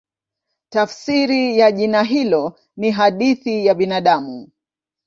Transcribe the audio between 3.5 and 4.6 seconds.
ya Binadamu".